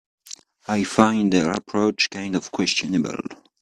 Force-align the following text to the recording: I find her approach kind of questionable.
I 0.67 0.83
find 0.83 1.31
her 1.33 1.51
approach 1.51 2.09
kind 2.09 2.35
of 2.35 2.51
questionable. 2.51 3.19